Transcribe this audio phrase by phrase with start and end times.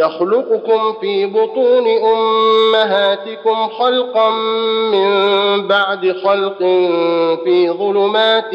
[0.00, 4.30] يخلقكم في بطون أمهاتكم خلقا
[4.90, 5.10] من
[5.68, 6.58] بعد خلق
[7.44, 8.50] في ظلمات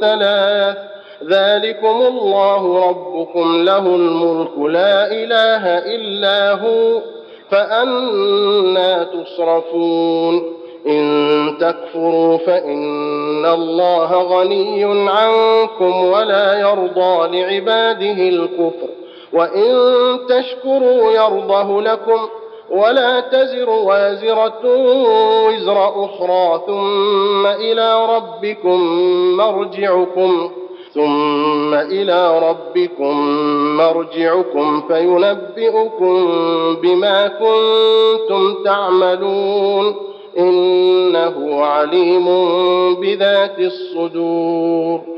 [0.00, 0.76] ثلاث.
[1.24, 7.00] ذلكم الله ربكم له الملك لا إله إلا هو
[7.50, 10.58] فأنا تصرفون.
[10.86, 18.97] إن تكفروا فإن الله غني عنكم ولا يرضى لعباده الكفر.
[19.32, 19.74] وان
[20.28, 22.18] تشكروا يرضه لكم
[22.70, 24.60] ولا تزر وازره
[25.46, 28.80] وزر أخرى ثم إلى ربكم
[29.36, 30.50] مرجعكم
[30.94, 33.20] ثم إلى ربكم
[33.76, 36.26] مرجعكم فينبئكم
[36.82, 39.94] بما كنتم تعملون
[40.38, 42.24] انه عليم
[42.94, 45.17] بذات الصدور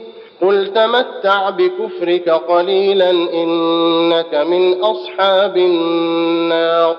[0.41, 6.95] قل تمتع بكفرك قليلا انك من اصحاب النار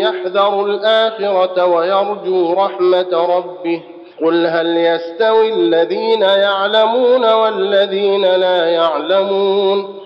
[0.00, 3.82] يحذر الاخره ويرجو رحمه ربه
[4.24, 10.05] قل هل يستوي الذين يعلمون والذين لا يعلمون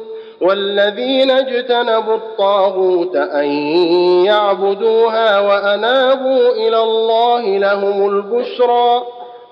[0.41, 3.45] والذين اجتنبوا الطاغوت أن
[4.25, 9.03] يعبدوها وأنابوا إلى الله لهم البشرى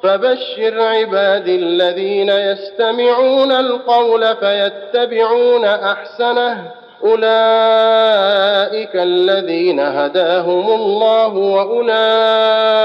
[0.03, 6.71] فبشر عبادي الذين يستمعون القول فيتبعون أحسنه
[7.03, 12.79] أولئك الذين هداهم الله وأولئك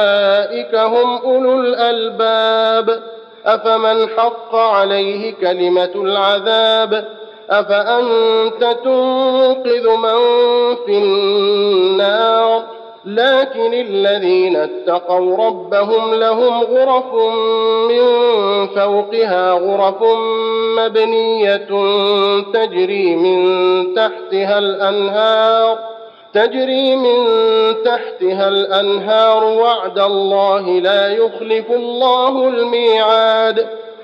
[0.75, 3.01] هم أولو الألباب
[3.47, 7.05] أفمن حق عليه كلمة العذاب
[7.51, 10.19] أفأنت تنقذ من
[10.87, 12.63] في النار؟
[13.07, 17.15] لكن الذين اتقوا ربهم لهم غرف
[17.89, 18.07] من
[18.67, 20.03] فوقها غرف
[20.79, 21.69] مبنية
[22.53, 25.79] تجري من تحتها الأنهار
[26.35, 27.27] تجري من
[27.85, 33.69] تحتها الأنهار وعد الله لا يخلف الله الميعاد.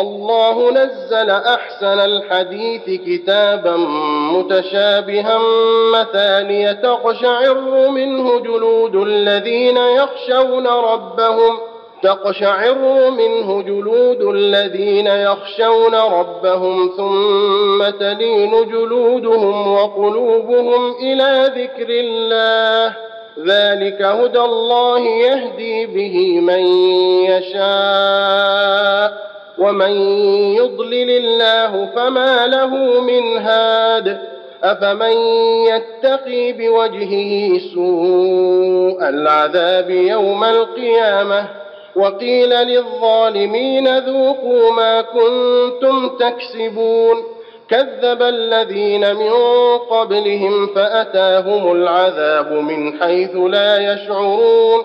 [0.00, 3.76] الله نزل أحسن الحديث كتابا
[4.32, 5.38] متشابها
[5.92, 11.58] مثانية تقشعر منه جلود الذين يخشون ربهم
[12.02, 22.96] تقشعر منه جلود الذين يخشون ربهم ثم تلين جلودهم وقلوبهم إلى ذكر الله
[23.46, 26.64] ذلك هدى الله يهدي به من
[27.30, 29.07] يشاء
[29.58, 29.90] ومن
[30.54, 34.18] يضلل الله فما له من هاد
[34.62, 35.12] أفمن
[35.66, 41.48] يتقي بوجهه سوء العذاب يوم القيامة
[41.96, 47.16] وقيل للظالمين ذوقوا ما كنتم تكسبون
[47.70, 49.32] كذب الذين من
[49.90, 54.84] قبلهم فأتاهم العذاب من حيث لا يشعرون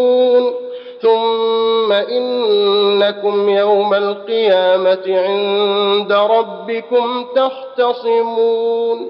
[2.01, 9.09] ثم إنكم يوم القيامة عند ربكم تختصمون.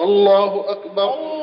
[0.00, 1.41] الله أكبر.